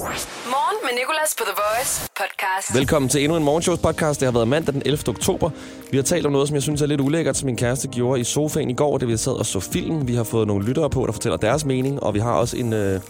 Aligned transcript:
Morgen 0.00 0.76
med 0.82 0.90
Nicolas 0.98 1.34
på 1.38 1.44
The 1.44 1.54
Voice 1.62 2.10
podcast. 2.16 2.74
Velkommen 2.74 3.08
til 3.08 3.22
endnu 3.24 3.36
en 3.36 3.44
morgenshows 3.44 3.78
podcast. 3.78 4.20
Det 4.20 4.26
har 4.26 4.32
været 4.32 4.48
mandag 4.48 4.74
den 4.74 4.82
11. 4.84 5.08
oktober. 5.08 5.50
Vi 5.90 5.96
har 5.96 6.02
talt 6.02 6.26
om 6.26 6.32
noget, 6.32 6.48
som 6.48 6.54
jeg 6.54 6.62
synes 6.62 6.82
er 6.82 6.86
lidt 6.86 7.00
ulækkert, 7.00 7.36
som 7.36 7.46
min 7.46 7.56
kæreste 7.56 7.88
gjorde 7.88 8.20
i 8.20 8.24
sofaen 8.24 8.70
i 8.70 8.74
går, 8.74 8.98
da 8.98 9.06
vi 9.06 9.16
sad 9.16 9.32
og 9.32 9.46
så 9.46 9.60
film. 9.60 10.08
Vi 10.08 10.14
har 10.14 10.24
fået 10.24 10.46
nogle 10.46 10.64
lyttere 10.66 10.90
på, 10.90 11.06
der 11.06 11.12
fortæller 11.12 11.36
deres 11.36 11.64
mening, 11.64 12.02
og 12.02 12.14
vi 12.14 12.18
har 12.18 12.32
også 12.32 12.56
en 12.56 12.72
øh, 12.72 13.00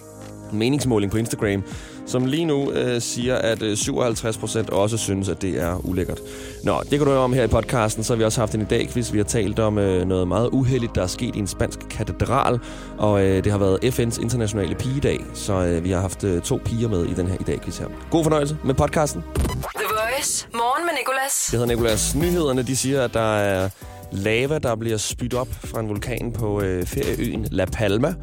meningsmåling 0.52 1.12
på 1.12 1.18
Instagram, 1.18 1.62
som 2.10 2.26
lige 2.26 2.44
nu 2.44 2.72
øh, 2.72 3.00
siger, 3.00 3.36
at 3.36 3.62
øh, 3.62 3.76
57 3.76 4.38
procent 4.38 4.70
også 4.70 4.96
synes, 4.96 5.28
at 5.28 5.42
det 5.42 5.60
er 5.60 5.86
ulækkert. 5.86 6.20
Nå, 6.64 6.80
det 6.80 6.90
kan 6.90 6.98
du 6.98 7.04
høre 7.04 7.18
om 7.18 7.32
her 7.32 7.44
i 7.44 7.46
podcasten. 7.46 8.04
Så 8.04 8.12
har 8.12 8.18
vi 8.18 8.24
også 8.24 8.40
haft 8.40 8.54
en 8.54 8.60
i 8.60 8.64
dag 8.64 8.88
quiz. 8.88 9.12
Vi 9.12 9.18
har 9.18 9.24
talt 9.24 9.58
om 9.58 9.78
øh, 9.78 10.06
noget 10.06 10.28
meget 10.28 10.48
uheldigt, 10.52 10.94
der 10.94 11.02
er 11.02 11.06
sket 11.06 11.36
i 11.36 11.38
en 11.38 11.46
spansk 11.46 11.78
katedral, 11.90 12.60
og 12.98 13.22
øh, 13.22 13.44
det 13.44 13.52
har 13.52 13.58
været 13.58 13.78
FN's 13.84 14.22
internationale 14.22 14.74
pigedag, 14.74 15.20
så 15.34 15.52
øh, 15.52 15.84
vi 15.84 15.90
har 15.90 16.00
haft 16.00 16.24
øh, 16.24 16.42
to 16.42 16.60
piger 16.64 16.88
med 16.88 17.04
i 17.04 17.14
den 17.14 17.26
her 17.26 17.36
i 17.40 17.42
dag 17.42 17.60
quiz 17.60 17.78
her. 17.78 17.86
God 18.10 18.22
fornøjelse 18.22 18.56
med 18.64 18.74
podcasten. 18.74 19.22
The 19.34 19.86
Voice. 19.88 20.48
Morgen 20.54 20.86
med 20.86 20.94
Nicolas. 20.98 21.48
Jeg 21.52 21.60
hedder 21.60 21.74
Nikolas. 21.74 22.14
Nyhederne 22.14 22.62
de 22.62 22.76
siger, 22.76 23.04
at 23.04 23.14
der 23.14 23.36
er 23.36 23.68
lava, 24.12 24.58
der 24.58 24.76
bliver 24.76 24.96
spydt 24.96 25.34
op 25.34 25.48
fra 25.64 25.80
en 25.80 25.88
vulkan 25.88 26.32
på 26.32 26.60
øh, 26.60 26.86
ferieøen 26.86 27.46
La 27.50 27.64
Palma. 27.64 28.14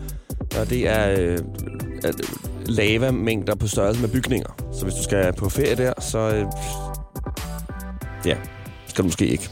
Og 0.60 0.70
det 0.70 0.88
er 0.88 1.16
øh, 1.20 1.38
at, 2.04 2.16
lavamængder 2.68 3.56
på 3.56 3.68
størrelse 3.68 4.02
med 4.02 4.10
bygninger. 4.10 4.50
Så 4.74 4.84
hvis 4.84 4.94
du 4.94 5.04
skal 5.04 5.34
på 5.34 5.50
ferie 5.50 5.76
der, 5.76 5.94
så 6.00 6.18
øh, 6.18 6.46
ja, 8.26 8.36
skal 8.88 9.04
du 9.04 9.08
måske 9.08 9.28
ikke 9.28 9.50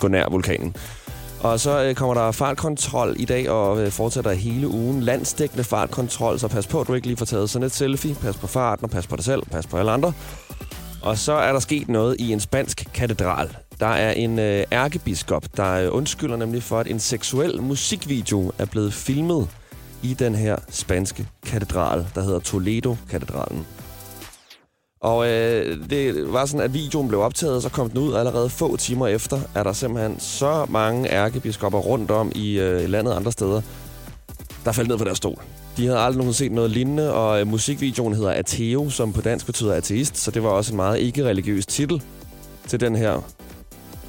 gå 0.00 0.08
nær 0.08 0.28
vulkanen. 0.30 0.76
Og 1.40 1.60
så 1.60 1.84
øh, 1.84 1.94
kommer 1.94 2.14
der 2.14 2.32
fartkontrol 2.32 3.14
i 3.18 3.24
dag, 3.24 3.50
og 3.50 3.82
øh, 3.82 3.90
fortsætter 3.90 4.32
hele 4.32 4.68
ugen. 4.68 5.02
Landsdækkende 5.02 5.64
fartkontrol, 5.64 6.38
så 6.38 6.48
pas 6.48 6.66
på, 6.66 6.80
at 6.80 6.88
du 6.88 6.94
ikke 6.94 7.06
lige 7.06 7.16
får 7.16 7.26
taget 7.26 7.50
sådan 7.50 7.66
et 7.66 7.72
selfie. 7.72 8.14
Pas 8.14 8.36
på 8.36 8.46
farten, 8.46 8.84
og 8.84 8.90
pas 8.90 9.06
på 9.06 9.16
dig 9.16 9.24
selv, 9.24 9.42
pas 9.50 9.66
på 9.66 9.76
alle 9.76 9.90
andre. 9.90 10.12
Og 11.02 11.18
så 11.18 11.32
er 11.32 11.52
der 11.52 11.60
sket 11.60 11.88
noget 11.88 12.16
i 12.18 12.32
en 12.32 12.40
spansk 12.40 12.88
katedral. 12.94 13.56
Der 13.80 13.86
er 13.86 14.12
en 14.12 14.38
øh, 14.38 14.64
ærkebiskop, 14.72 15.44
der 15.56 15.72
øh, 15.72 15.94
undskylder 15.94 16.36
nemlig 16.36 16.62
for, 16.62 16.78
at 16.78 16.86
en 16.86 16.98
seksuel 16.98 17.62
musikvideo 17.62 18.52
er 18.58 18.64
blevet 18.64 18.94
filmet 18.94 19.48
i 20.02 20.14
den 20.14 20.34
her 20.34 20.56
spanske 20.68 21.28
katedral, 21.50 22.06
der 22.14 22.22
hedder 22.22 22.38
Toledo-katedralen. 22.38 23.66
Og 25.02 25.28
øh, 25.28 25.90
det 25.90 26.32
var 26.32 26.46
sådan, 26.46 26.64
at 26.64 26.74
videoen 26.74 27.08
blev 27.08 27.20
optaget, 27.20 27.56
og 27.56 27.62
så 27.62 27.68
kom 27.68 27.90
den 27.90 27.98
ud 27.98 28.14
allerede 28.14 28.50
få 28.50 28.76
timer 28.76 29.06
efter, 29.06 29.40
er 29.54 29.62
der 29.62 29.72
simpelthen 29.72 30.20
så 30.20 30.66
mange 30.68 31.10
ærkebiskopper 31.10 31.78
rundt 31.78 32.10
om 32.10 32.32
i 32.34 32.58
øh, 32.58 32.88
landet 32.88 33.12
andre 33.12 33.32
steder, 33.32 33.60
der 34.64 34.72
faldt 34.72 34.88
ned 34.88 34.98
på 34.98 35.04
deres 35.04 35.16
stol. 35.16 35.38
De 35.76 35.86
havde 35.86 35.98
aldrig 35.98 36.18
nogensinde 36.18 36.48
set 36.48 36.54
noget 36.54 36.70
lignende, 36.70 37.14
og 37.14 37.40
øh, 37.40 37.46
musikvideoen 37.46 38.14
hedder 38.14 38.30
Ateo, 38.30 38.90
som 38.90 39.12
på 39.12 39.20
dansk 39.20 39.46
betyder 39.46 39.74
ateist, 39.74 40.18
så 40.18 40.30
det 40.30 40.42
var 40.42 40.48
også 40.48 40.72
en 40.72 40.76
meget 40.76 40.98
ikke-religiøs 40.98 41.66
titel 41.66 42.02
til 42.66 42.80
den 42.80 42.96
her 42.96 43.20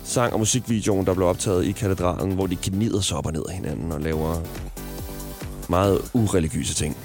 sang- 0.03 0.34
og 0.34 0.39
musikvideoen, 0.39 1.06
der 1.06 1.14
blev 1.14 1.28
optaget 1.28 1.66
i 1.66 1.72
katedralen, 1.72 2.31
hvor 2.31 2.47
de 2.47 2.58
gnider 2.64 3.02
sig 3.02 3.17
op 3.17 3.25
og 3.25 3.34
ned 3.34 3.44
af 3.50 3.56
hinanden 3.56 3.92
og 3.92 4.02
laver 4.02 4.42
meget 5.69 6.02
ureligiøse 6.14 6.73
ting. 6.73 6.97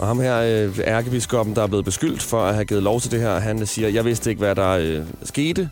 Og 0.00 0.06
ham 0.06 0.20
her, 0.20 0.36
øh, 0.36 0.78
ærkebiskoppen, 0.78 1.56
der 1.56 1.62
er 1.62 1.66
blevet 1.66 1.84
beskyldt 1.84 2.22
for 2.22 2.42
at 2.42 2.54
have 2.54 2.64
givet 2.64 2.82
lov 2.82 3.00
til 3.00 3.10
det 3.10 3.20
her, 3.20 3.38
han 3.38 3.60
øh, 3.60 3.66
siger, 3.66 3.88
jeg 3.88 4.04
vidste 4.04 4.30
ikke, 4.30 4.38
hvad 4.38 4.54
der 4.54 4.70
øh, 4.70 5.02
skete. 5.22 5.70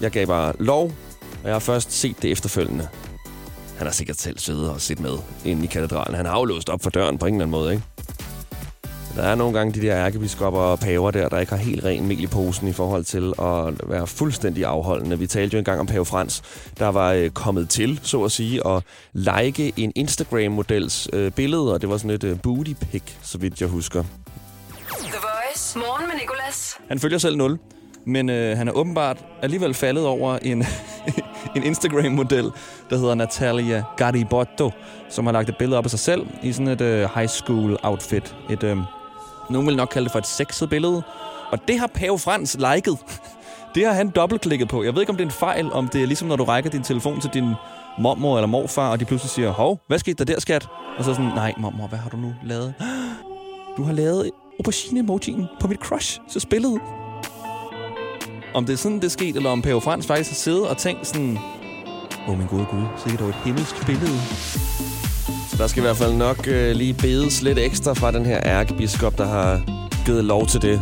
Jeg 0.00 0.10
gav 0.10 0.26
bare 0.26 0.52
lov, 0.58 0.84
og 1.42 1.44
jeg 1.44 1.52
har 1.52 1.58
først 1.58 1.92
set 1.92 2.22
det 2.22 2.30
efterfølgende. 2.30 2.88
Han 3.76 3.86
har 3.86 3.92
sikkert 3.92 4.16
selv 4.16 4.38
siddet 4.38 4.70
og 4.70 4.80
set 4.80 5.00
med 5.00 5.18
inde 5.44 5.64
i 5.64 5.66
katedralen. 5.66 6.14
Han 6.14 6.26
har 6.26 6.32
aflåst 6.32 6.68
op 6.68 6.82
for 6.82 6.90
døren 6.90 7.18
på 7.18 7.26
en 7.26 7.34
eller 7.34 7.44
anden 7.44 7.60
måde, 7.60 7.72
ikke? 7.72 7.84
Der 9.18 9.24
er 9.24 9.34
nogle 9.34 9.58
gange 9.58 9.72
de 9.72 9.86
der 9.86 9.96
ærkebiskopper 9.96 10.60
og 10.60 10.78
paver 10.78 11.10
der, 11.10 11.28
der 11.28 11.38
ikke 11.38 11.52
har 11.52 11.58
helt 11.58 11.84
ren 11.84 12.06
mel 12.08 12.22
i 12.22 12.26
posen 12.26 12.68
i 12.68 12.72
forhold 12.72 13.04
til 13.04 13.32
at 13.38 13.90
være 13.90 14.06
fuldstændig 14.06 14.64
afholdende. 14.64 15.18
Vi 15.18 15.26
talte 15.26 15.54
jo 15.54 15.58
engang 15.58 15.80
om 15.80 15.86
pave 15.86 16.04
Frans, 16.04 16.42
der 16.78 16.88
var 16.88 17.12
øh, 17.12 17.30
kommet 17.30 17.68
til, 17.68 18.00
så 18.02 18.24
at 18.24 18.32
sige, 18.32 18.66
at 18.66 18.82
like 19.12 19.72
en 19.76 19.92
Instagram-models 19.96 21.08
øh, 21.12 21.32
billede, 21.32 21.72
og 21.74 21.80
det 21.80 21.88
var 21.88 21.96
sådan 21.96 22.10
et 22.10 22.24
øh, 22.24 22.40
booty 22.42 22.72
pic, 22.72 23.02
så 23.22 23.38
vidt 23.38 23.60
jeg 23.60 23.68
husker. 23.68 24.04
The 24.88 25.12
Voice. 25.12 25.78
Morgen 25.78 26.06
med 26.06 26.20
Nicolas. 26.20 26.78
Han 26.88 26.98
følger 26.98 27.18
selv 27.18 27.36
0, 27.36 27.58
men 28.06 28.28
øh, 28.28 28.56
han 28.56 28.68
er 28.68 28.72
åbenbart 28.72 29.24
alligevel 29.42 29.74
faldet 29.74 30.06
over 30.06 30.38
en, 30.42 30.64
en 31.56 31.62
Instagram-model, 31.62 32.50
der 32.90 32.96
hedder 32.96 33.14
Natalia 33.14 33.82
Garibotto, 33.96 34.70
som 35.08 35.26
har 35.26 35.32
lagt 35.32 35.48
et 35.48 35.56
billede 35.58 35.78
op 35.78 35.84
af 35.84 35.90
sig 35.90 36.00
selv 36.00 36.26
i 36.42 36.52
sådan 36.52 36.68
et 36.68 36.80
øh, 36.80 37.08
high 37.14 37.28
school 37.28 37.76
outfit. 37.82 38.36
Et, 38.50 38.62
øh, 38.62 38.76
nogen 39.50 39.66
vil 39.66 39.76
nok 39.76 39.88
kalde 39.88 40.04
det 40.04 40.12
for 40.12 40.18
et 40.18 40.26
sexet 40.26 40.70
billede. 40.70 41.02
Og 41.50 41.58
det 41.68 41.78
har 41.78 41.86
Pave 41.86 42.18
Frans 42.18 42.56
liket. 42.74 42.98
Det 43.74 43.86
har 43.86 43.92
han 43.92 44.10
dobbeltklikket 44.10 44.68
på. 44.68 44.84
Jeg 44.84 44.94
ved 44.94 45.02
ikke, 45.02 45.10
om 45.10 45.16
det 45.16 45.24
er 45.24 45.28
en 45.28 45.32
fejl, 45.32 45.72
om 45.72 45.88
det 45.88 46.02
er 46.02 46.06
ligesom, 46.06 46.28
når 46.28 46.36
du 46.36 46.44
rækker 46.44 46.70
din 46.70 46.82
telefon 46.82 47.20
til 47.20 47.30
din 47.34 47.54
mormor 47.98 48.36
eller 48.36 48.46
morfar, 48.46 48.90
og 48.90 49.00
de 49.00 49.04
pludselig 49.04 49.30
siger, 49.30 49.50
hov, 49.50 49.80
hvad 49.86 49.98
skete 49.98 50.24
der 50.24 50.34
der, 50.34 50.40
skat? 50.40 50.68
Og 50.98 51.04
så 51.04 51.14
sådan, 51.14 51.30
nej, 51.34 51.54
mormor, 51.58 51.86
hvad 51.86 51.98
har 51.98 52.10
du 52.10 52.16
nu 52.16 52.34
lavet? 52.44 52.74
Du 53.76 53.82
har 53.82 53.92
lavet 53.92 54.30
aubergine-emojien 54.58 55.46
på 55.60 55.68
mit 55.68 55.78
crush, 55.78 56.20
så 56.28 56.40
spillet. 56.40 56.80
Om 58.54 58.66
det 58.66 58.72
er 58.72 58.76
sådan, 58.76 58.96
det 58.96 59.04
er 59.04 59.10
sket, 59.10 59.36
eller 59.36 59.50
om 59.50 59.62
Pave 59.62 59.80
Frans 59.80 60.06
faktisk 60.06 60.30
har 60.30 60.34
siddet 60.34 60.68
og 60.68 60.76
tænkt 60.76 61.06
sådan, 61.06 61.38
åh 62.26 62.30
oh, 62.30 62.38
min 62.38 62.46
gode 62.46 62.66
gud, 62.70 62.82
så 62.96 63.12
er 63.12 63.16
dog 63.16 63.28
et 63.28 63.34
himmelsk 63.34 63.86
billede. 63.86 64.18
Der 65.58 65.66
skal 65.66 65.80
i 65.80 65.84
hvert 65.84 65.96
fald 65.96 66.12
nok 66.12 66.46
øh, 66.48 66.76
lige 66.76 66.94
bedes 66.94 67.42
lidt 67.42 67.58
ekstra 67.58 67.92
fra 67.92 68.12
den 68.12 68.26
her 68.26 68.40
ærkebiskop, 68.44 69.18
der 69.18 69.26
har 69.26 69.60
givet 70.06 70.24
lov 70.24 70.46
til 70.46 70.62
det, 70.62 70.80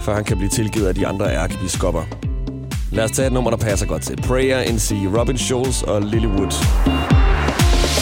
for 0.00 0.12
han 0.14 0.24
kan 0.24 0.36
blive 0.36 0.50
tilgivet 0.50 0.86
af 0.86 0.94
de 0.94 1.06
andre 1.06 1.34
ærkebiskopper. 1.34 2.02
Lad 2.92 3.04
os 3.04 3.10
tage 3.10 3.26
et 3.26 3.32
nummer, 3.32 3.50
der 3.50 3.58
passer 3.58 3.86
godt 3.86 4.02
til. 4.02 4.16
Prayer 4.16 4.72
NC, 4.72 4.92
Robin 5.18 5.38
Scholes 5.38 5.82
og 5.82 6.02
Lily 6.02 6.26
Wood. 6.26 6.52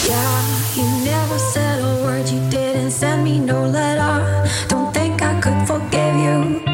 Yeah, 0.09 0.77
you 0.77 0.85
never 1.11 1.37
said 1.53 1.83
a 1.83 2.05
word, 2.05 2.25
you 2.31 2.39
didn't 2.51 2.91
send 2.91 3.23
me 3.23 3.39
no 3.39 3.65
letter. 3.65 4.13
Don't 4.69 4.93
think 4.93 5.21
I 5.21 5.41
could 5.41 5.67
forgive 5.67 6.15
you. 6.25 6.68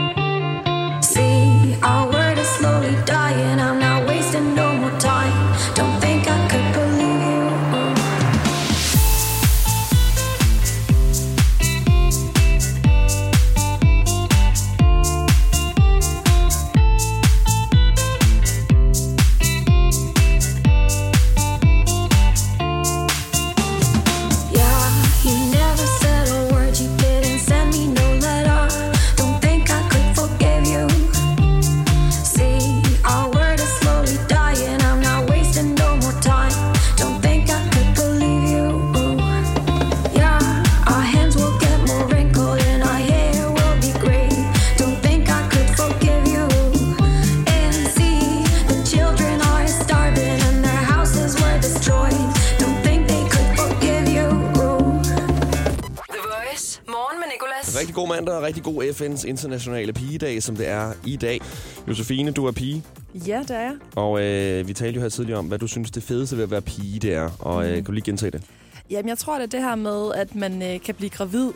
Mandag 58.16 58.35
og 58.35 58.44
rigtig 58.44 58.64
god 58.64 58.84
FN's 58.84 59.28
internationale 59.28 59.94
pigedag, 59.94 60.44
som 60.44 60.56
det 60.56 60.67
er 60.67 60.91
i 61.06 61.16
dag. 61.16 61.41
Josefine, 61.88 62.32
du 62.32 62.46
er 62.46 62.52
pige, 62.52 62.84
Ja, 63.28 63.40
det 63.47 63.52
er 63.56 63.59
jeg. 63.62 63.73
og 63.96 64.22
øh, 64.22 64.67
vi 64.67 64.73
talte 64.73 64.96
jo 64.96 65.02
her 65.02 65.09
tidligere 65.09 65.40
om, 65.40 65.46
hvad 65.46 65.58
du 65.59 65.67
synes 65.67 65.91
det 65.91 66.03
fedeste 66.03 66.35
ved 66.38 66.44
at 66.44 66.52
være 66.52 66.62
pige, 66.62 67.00
det 67.00 67.14
er. 67.14 67.29
Og 67.40 67.67
øh, 67.67 67.73
kan 67.76 67.84
du 67.84 67.91
lige 67.91 68.03
gentage 68.03 68.32
det? 68.32 68.41
Jamen, 68.90 69.09
jeg 69.09 69.17
tror, 69.17 69.34
det 69.35 69.44
er 69.44 69.47
det 69.47 69.62
her 69.62 69.76
med, 69.76 70.12
at 70.16 70.35
man 70.35 70.62
øh, 70.62 70.82
kan 70.82 70.96
blive 70.96 71.09
gravid 71.09 71.52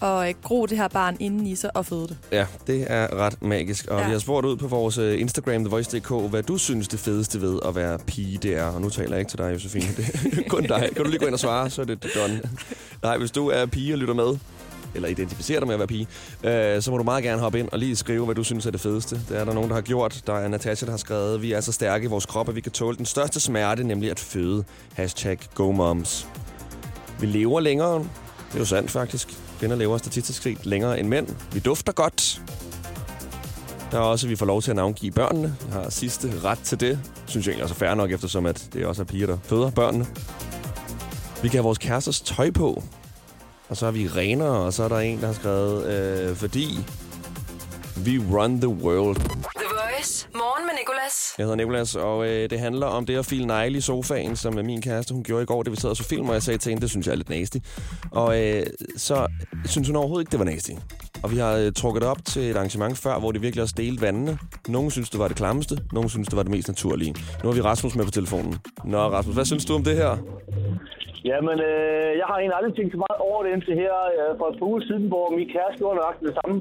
og 0.00 0.28
øh, 0.28 0.34
gro 0.42 0.66
det 0.66 0.76
her 0.78 0.88
barn 0.88 1.16
inden 1.20 1.46
i 1.46 1.54
sig 1.56 1.76
og 1.76 1.86
føde 1.86 2.08
det. 2.08 2.16
Ja, 2.32 2.46
det 2.66 2.84
er 2.88 3.16
ret 3.16 3.42
magisk. 3.42 3.86
Og 3.86 3.94
ja. 3.96 4.00
Ja. 4.00 4.06
vi 4.06 4.12
har 4.12 4.18
spurgt 4.18 4.46
ud 4.46 4.56
på 4.56 4.66
vores 4.66 4.98
øh, 4.98 5.20
Instagram, 5.20 5.64
TheVoice.dk, 5.64 6.30
hvad 6.30 6.42
du 6.42 6.56
synes 6.58 6.88
det 6.88 7.00
fedeste 7.00 7.40
ved 7.40 7.58
at 7.68 7.74
være 7.76 7.98
pige, 8.06 8.38
det 8.38 8.54
er. 8.56 8.64
Og 8.64 8.80
nu 8.80 8.88
taler 8.90 9.10
jeg 9.10 9.18
ikke 9.18 9.30
til 9.30 9.38
dig, 9.38 9.52
Josefine. 9.54 9.86
Det 9.96 10.38
er 10.38 10.48
kun 10.48 10.62
dig. 10.62 10.90
Kan 10.96 11.04
du 11.04 11.10
lige 11.10 11.18
gå 11.18 11.26
ind 11.26 11.34
og 11.34 11.40
svare, 11.40 11.70
så 11.70 11.80
er 11.82 11.86
det 11.86 12.06
done. 12.14 12.40
Nej, 13.02 13.18
hvis 13.18 13.30
du 13.30 13.48
er 13.48 13.66
pige 13.66 13.94
og 13.94 13.98
lytter 13.98 14.14
med, 14.14 14.38
eller 14.94 15.08
identificerer 15.08 15.60
dig 15.60 15.66
med 15.66 15.74
at 15.74 15.78
være 15.78 15.88
pige, 15.88 16.06
øh, 16.44 16.82
så 16.82 16.90
må 16.90 16.96
du 16.96 17.02
meget 17.02 17.24
gerne 17.24 17.40
hoppe 17.40 17.58
ind 17.58 17.68
og 17.72 17.78
lige 17.78 17.96
skrive, 17.96 18.24
hvad 18.24 18.34
du 18.34 18.44
synes 18.44 18.66
er 18.66 18.70
det 18.70 18.80
fedeste. 18.80 19.20
Det 19.28 19.38
er 19.38 19.44
der 19.44 19.52
nogen, 19.52 19.68
der 19.68 19.74
har 19.74 19.82
gjort. 19.82 20.22
Der 20.26 20.34
er 20.34 20.48
Natasha, 20.48 20.86
der 20.86 20.92
har 20.92 20.98
skrevet, 20.98 21.42
vi 21.42 21.52
er 21.52 21.60
så 21.60 21.72
stærke 21.72 22.04
i 22.04 22.08
vores 22.08 22.26
krop, 22.26 22.48
at 22.48 22.54
vi 22.54 22.60
kan 22.60 22.72
tåle 22.72 22.96
den 22.96 23.06
største 23.06 23.40
smerte, 23.40 23.84
nemlig 23.84 24.10
at 24.10 24.20
føde. 24.20 24.64
Hashtag 24.94 25.38
GoMoms. 25.54 26.28
Vi 27.20 27.26
lever 27.26 27.60
længere. 27.60 27.98
Det 27.98 28.54
er 28.54 28.58
jo 28.58 28.64
sandt, 28.64 28.90
faktisk. 28.90 29.28
Kvinder 29.58 29.76
lever 29.76 29.98
statistisk 29.98 30.42
set 30.42 30.66
længere 30.66 31.00
end 31.00 31.08
mænd. 31.08 31.28
Vi 31.52 31.60
dufter 31.60 31.92
godt. 31.92 32.42
Der 33.90 33.98
er 33.98 34.02
også, 34.02 34.26
at 34.26 34.30
vi 34.30 34.36
får 34.36 34.46
lov 34.46 34.62
til 34.62 34.70
at 34.70 34.76
navngive 34.76 35.12
børnene. 35.12 35.56
Jeg 35.66 35.74
har 35.74 35.90
sidste 35.90 36.40
ret 36.44 36.58
til 36.58 36.80
det. 36.80 37.00
Synes 37.26 37.46
jeg 37.46 37.52
egentlig 37.52 37.62
også 37.62 37.74
er 37.74 37.78
fair 37.78 37.94
nok, 37.94 38.12
eftersom 38.12 38.46
at 38.46 38.68
det 38.72 38.86
også 38.86 39.02
er 39.02 39.06
piger, 39.06 39.26
der 39.26 39.38
føder 39.42 39.70
børnene. 39.70 40.06
Vi 41.42 41.48
kan 41.48 41.52
have 41.58 41.64
vores 41.64 41.78
kæresters 41.78 42.20
tøj 42.20 42.50
på. 42.50 42.82
Og 43.72 43.78
så 43.78 43.86
er 43.86 43.90
vi 43.90 44.08
renere, 44.08 44.48
og 44.48 44.72
så 44.72 44.82
er 44.82 44.88
der 44.88 44.98
en, 44.98 45.20
der 45.20 45.26
har 45.26 45.34
skrevet, 45.34 45.86
øh, 45.86 46.36
fordi 46.36 46.78
vi 47.96 48.18
run 48.18 48.60
the 48.60 48.68
world. 48.68 49.16
The 49.16 49.68
Voice. 49.70 50.28
Morgen 50.34 50.66
med 50.66 50.74
Nicolas. 50.80 51.34
Jeg 51.38 51.44
hedder 51.44 51.56
Nicolas, 51.56 51.94
og 51.94 52.26
øh, 52.26 52.50
det 52.50 52.58
handler 52.58 52.86
om 52.86 53.06
det 53.06 53.16
at 53.16 53.26
file 53.26 53.46
negle 53.46 53.78
i 53.78 53.80
sofaen, 53.80 54.36
som 54.36 54.54
min 54.54 54.82
kæreste 54.82 55.14
hun 55.14 55.24
gjorde 55.24 55.42
i 55.42 55.46
går, 55.46 55.62
det 55.62 55.72
vi 55.72 55.76
sad 55.76 55.90
og 55.90 55.96
så 55.96 56.04
film, 56.04 56.28
og 56.28 56.34
jeg 56.34 56.42
sagde 56.42 56.58
til 56.58 56.70
hende, 56.70 56.82
det 56.82 56.90
synes 56.90 57.06
jeg 57.06 57.12
er 57.12 57.16
lidt 57.16 57.30
nasty. 57.30 57.56
Og 58.10 58.42
øh, 58.42 58.66
så 58.96 59.26
synes 59.64 59.88
hun 59.88 59.96
overhovedet 59.96 60.22
ikke, 60.22 60.30
det 60.30 60.38
var 60.38 60.44
nasty. 60.44 60.70
Og 61.22 61.30
vi 61.30 61.36
har 61.36 61.52
øh, 61.52 61.72
trukket 61.72 62.02
det 62.02 62.10
op 62.10 62.24
til 62.24 62.50
et 62.50 62.56
arrangement 62.56 62.98
før, 62.98 63.18
hvor 63.18 63.32
det 63.32 63.42
virkelig 63.42 63.62
også 63.62 63.74
delte 63.76 64.02
vandene. 64.02 64.38
Nogle 64.68 64.90
synes, 64.90 65.10
det 65.10 65.18
var 65.20 65.28
det 65.28 65.36
klammeste, 65.36 65.78
nogle 65.92 66.10
synes, 66.10 66.28
det 66.28 66.36
var 66.36 66.42
det 66.42 66.50
mest 66.50 66.68
naturlige. 66.68 67.14
Nu 67.42 67.48
har 67.48 67.52
vi 67.52 67.60
Rasmus 67.60 67.94
med 67.94 68.04
på 68.04 68.10
telefonen. 68.10 68.58
Nå, 68.84 68.98
Rasmus, 68.98 69.34
hvad 69.34 69.44
synes 69.44 69.64
du 69.64 69.74
om 69.74 69.84
det 69.84 69.96
her? 69.96 70.16
Jamen, 71.24 71.56
øh, 71.60 72.10
jeg 72.20 72.26
har 72.28 72.36
egentlig 72.36 72.58
aldrig 72.58 72.74
tænkt 72.76 72.92
så 72.92 73.00
meget 73.04 73.20
over 73.28 73.42
det 73.42 73.50
indtil 73.52 73.74
her 73.74 73.94
øh, 74.16 74.38
for 74.38 74.46
et 74.48 74.58
par 74.58 74.66
uger 74.66 74.80
siden, 74.88 75.08
hvor 75.12 75.30
min 75.38 75.48
kæreste 75.54 75.78
gjorde 75.78 75.96
nøjagtigt 75.96 76.28
det 76.30 76.38
samme. 76.40 76.56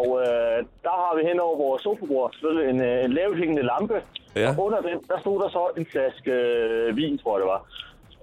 Og 0.00 0.08
øh, 0.22 0.58
der 0.86 0.94
har 1.02 1.12
vi 1.16 1.22
hen 1.28 1.40
over 1.40 1.56
vores 1.64 1.82
sofabord 1.82 2.32
selvfølgelig 2.32 2.66
en, 2.72 2.80
øh, 2.88 3.04
en 3.04 3.12
lavthængende 3.12 3.64
lampe. 3.72 3.96
Ja. 4.36 4.48
Og 4.50 4.64
under 4.66 4.80
den, 4.88 4.98
der 5.10 5.18
stod 5.20 5.36
der 5.42 5.48
så 5.48 5.62
en 5.76 5.86
flaske 5.92 6.32
øh, 6.32 6.96
vin, 6.96 7.18
tror 7.18 7.32
jeg 7.34 7.40
det 7.42 7.50
var. 7.54 7.62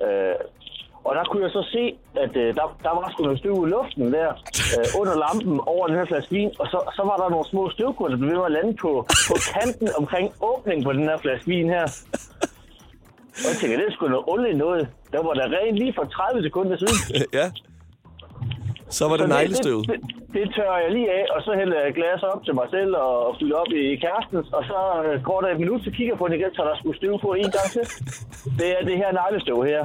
Øh, 0.05 0.35
og 1.07 1.15
der 1.15 1.23
kunne 1.23 1.43
jeg 1.43 1.51
så 1.51 1.63
se, 1.75 1.83
at 2.23 2.33
øh, 2.43 2.55
der, 2.59 2.65
der 2.85 2.93
var 2.97 3.09
sgu 3.11 3.23
noget 3.23 3.39
støv 3.39 3.55
i 3.65 3.69
luften 3.75 4.13
der 4.13 4.29
øh, 4.75 4.87
under 4.99 5.15
lampen 5.23 5.59
over 5.73 5.87
den 5.87 5.95
her 5.95 6.05
flaske 6.05 6.31
vin. 6.37 6.51
Og 6.59 6.67
så, 6.73 6.79
så 6.97 7.01
var 7.09 7.17
der 7.21 7.29
nogle 7.29 7.45
små 7.45 7.69
støvkorn, 7.69 8.11
der 8.11 8.17
blev 8.17 8.29
ved 8.29 8.37
med 8.37 8.45
at 8.45 8.51
lande 8.51 8.73
på, 8.83 8.91
på 9.29 9.35
kanten 9.53 9.89
omkring 9.99 10.25
åbningen 10.51 10.83
på 10.83 10.93
den 10.93 11.03
her 11.09 11.17
flaske 11.17 11.47
vin 11.47 11.69
her. 11.69 11.85
Og 13.43 13.47
jeg 13.51 13.57
tænker, 13.59 13.75
det 13.77 13.87
er 13.87 13.93
sgu 13.93 14.07
noget 14.07 14.25
underligt 14.31 14.57
noget. 14.65 14.83
Der 15.13 15.21
var 15.27 15.33
der 15.39 15.45
rent 15.57 15.77
lige 15.83 15.93
for 15.97 16.03
30 16.03 16.43
sekunder 16.47 16.77
siden. 16.77 16.97
ja. 17.39 17.47
Så 18.97 19.03
var 19.09 19.17
det 19.17 19.29
neglestøv. 19.29 19.77
Det, 19.81 19.87
det, 19.89 19.99
det 20.35 20.45
tørrer 20.55 20.79
jeg 20.85 20.91
lige 20.97 21.09
af, 21.19 21.25
og 21.35 21.39
så 21.45 21.51
hælder 21.59 21.77
jeg 21.83 21.93
glas 21.99 22.23
op 22.31 22.41
til 22.45 22.53
mig 22.59 22.67
selv 22.75 22.91
og, 22.95 23.13
og 23.27 23.31
fylder 23.39 23.57
op 23.63 23.71
i 23.81 23.83
kærestens. 24.03 24.47
Og 24.57 24.63
så 24.71 24.79
øh, 25.05 25.23
går 25.29 25.41
der 25.41 25.49
et 25.53 25.59
minut, 25.63 25.81
så 25.83 25.91
kigger 25.95 26.11
jeg 26.13 26.19
på 26.21 26.27
den 26.27 26.35
igen, 26.39 26.53
så 26.57 26.61
der 26.69 26.75
skulle 26.79 26.97
støv 26.97 27.13
på 27.25 27.29
en 27.41 27.51
gang 27.57 27.69
til. 27.75 27.83
Det 28.59 28.67
er 28.77 28.81
det 28.89 28.95
her 29.01 29.09
neglestøv 29.19 29.57
her. 29.71 29.81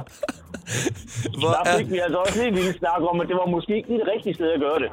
Hvor 1.41 1.51
Der 1.55 1.71
er, 1.71 1.77
fik 1.77 1.91
vi 1.91 1.97
altså 2.05 2.17
også 2.17 2.35
lige 2.39 2.47
en 2.47 2.55
lille 2.55 2.73
snak 2.81 3.01
om, 3.11 3.21
at 3.21 3.27
det 3.27 3.35
var 3.41 3.45
måske 3.45 3.71
ikke 3.77 3.93
det 3.93 4.07
rigtige 4.15 4.33
sted 4.33 4.49
at 4.51 4.59
gøre 4.65 4.79
det. 4.83 4.89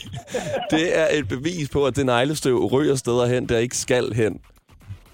det 0.74 0.98
er 1.00 1.06
et 1.18 1.28
bevis 1.28 1.68
på, 1.72 1.80
at 1.88 1.96
det 1.96 2.06
neglestøv 2.06 2.56
ryger 2.74 2.94
steder 2.94 3.26
hen, 3.26 3.48
der 3.48 3.58
ikke 3.58 3.76
skal 3.76 4.12
hen. 4.14 4.40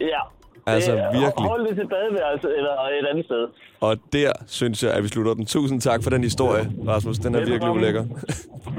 Ja. 0.00 0.22
Altså, 0.66 0.92
Det 0.92 1.00
er- 1.00 1.12
virkelig. 1.12 1.48
Hold 1.48 1.68
det 1.68 1.76
til 1.76 1.88
badeværelse 1.88 2.48
eller 2.58 2.72
et 3.00 3.06
andet 3.10 3.24
sted. 3.24 3.48
Og 3.80 3.96
der 4.12 4.32
synes 4.46 4.82
jeg, 4.82 4.92
at 4.92 5.02
vi 5.02 5.08
slutter 5.08 5.34
den. 5.34 5.46
Tusind 5.46 5.80
tak 5.80 6.02
for 6.02 6.10
den 6.10 6.22
historie, 6.22 6.72
Rasmus. 6.88 7.18
Den 7.18 7.34
er 7.34 7.38
virkelig 7.38 7.70
ulækker. 7.70 8.04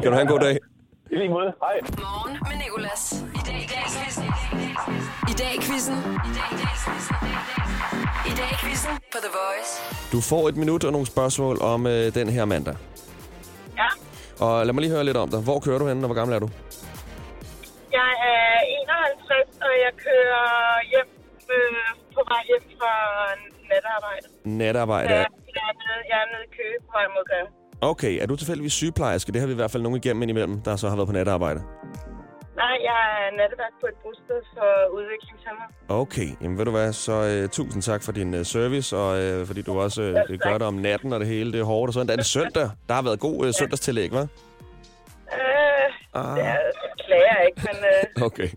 kan 0.01 0.03
du 0.03 0.11
have 0.11 0.21
en 0.21 0.27
god 0.27 0.39
dag? 0.39 0.57
I 1.11 1.15
lige 1.15 1.29
måde. 1.29 1.45
Hej. 1.63 1.75
Morgen 1.97 2.37
med 2.49 2.57
Nicolas. 2.63 3.03
I 3.39 3.41
dag 3.49 3.55
i 3.55 3.67
dag 3.73 3.83
quizzen. 3.95 4.25
I 5.31 5.33
dag 5.41 5.51
i 5.57 5.61
quizzen. 5.67 5.97
I 8.29 8.33
dag 8.39 8.49
i 8.51 8.55
quizzen 8.63 8.91
på 9.13 9.17
The 9.25 9.31
Voice. 9.39 9.71
Du 10.13 10.19
får 10.21 10.49
et 10.49 10.57
minut 10.57 10.83
og 10.83 10.91
nogle 10.91 11.07
spørgsmål 11.07 11.57
om 11.61 11.87
øh, 11.87 12.13
den 12.13 12.29
her 12.29 12.45
mandag. 12.45 12.75
Ja, 13.77 13.89
Og 14.45 14.65
lad 14.65 14.73
mig 14.73 14.81
lige 14.81 14.91
høre 14.91 15.03
lidt 15.03 15.17
om 15.17 15.29
dig. 15.29 15.39
Hvor 15.39 15.59
kører 15.59 15.79
du 15.79 15.87
hen, 15.87 15.97
og 16.03 16.05
hvor 16.07 16.15
gammel 16.15 16.35
er 16.35 16.39
du? 16.39 16.49
jeg 17.99 18.11
er 18.35 18.53
51, 18.81 19.57
og 19.67 19.73
jeg 19.85 19.91
kører 20.05 20.43
hjem 20.91 21.09
øh, 21.53 21.69
på 22.15 22.21
vej 22.31 22.41
hjem 22.49 22.65
fra 22.79 22.93
natarbejde. 23.71 24.27
Natarbejde. 24.61 25.13
Ja. 25.13 25.19
jeg, 25.59 25.65
er 25.71 25.75
nede, 25.81 26.01
jeg 26.11 26.17
er 26.23 26.27
nede 26.33 26.43
i 26.49 26.51
Køge 26.57 26.77
på 26.85 26.91
vej 26.97 27.05
mod 27.15 27.23
Greve. 27.29 27.47
Okay, 27.91 28.13
er 28.21 28.25
du 28.27 28.35
tilfældigvis 28.35 28.73
sygeplejerske? 28.73 29.31
Det 29.31 29.39
har 29.41 29.47
vi 29.47 29.53
i 29.53 29.55
hvert 29.61 29.71
fald 29.71 29.83
nogen 29.83 29.97
igennem 29.97 30.21
indimellem, 30.23 30.61
der 30.61 30.75
så 30.75 30.89
har 30.89 30.95
været 30.95 31.07
på 31.07 31.13
natarbejde. 31.13 31.61
Nej, 32.61 32.75
jeg 32.89 32.99
er 33.25 33.37
nattevært 33.37 33.75
på 33.81 33.87
et 33.87 33.97
bosted 34.03 34.41
for 34.57 34.71
udviklingshemmede. 34.97 35.67
Okay, 35.89 36.27
jamen 36.41 36.57
ved 36.57 36.65
du 36.65 36.71
hvad, 36.71 36.93
så 36.93 37.41
uh, 37.43 37.49
tusind 37.49 37.81
tak 37.81 38.03
for 38.03 38.11
din 38.11 38.33
uh, 38.33 38.43
service, 38.43 38.97
og 38.97 39.09
uh, 39.41 39.47
fordi 39.47 39.61
du 39.61 39.79
også 39.79 40.01
uh, 40.01 40.13
tak. 40.29 40.39
gør 40.39 40.57
det 40.57 40.67
om 40.67 40.73
natten, 40.73 41.13
og 41.13 41.19
det 41.19 41.27
hele 41.27 41.51
det 41.51 41.59
er 41.59 41.63
hårdt. 41.63 41.89
Og 41.89 41.93
sådan 41.93 42.09
er 42.09 42.15
det 42.15 42.25
søndag. 42.25 42.69
Der 42.87 42.93
har 42.93 43.01
været 43.01 43.19
god 43.19 43.45
uh, 43.45 43.51
søndagstillæg, 43.59 44.11
hva'? 44.13 44.27
Øh, 45.35 45.73
Ah, 46.15 46.35
det 46.37 46.43
er, 46.45 46.53
jeg 46.53 46.93
klager 47.05 47.39
ikke, 47.47 47.61
men 47.67 47.77
øh, 47.91 48.23
okay. 48.27 48.49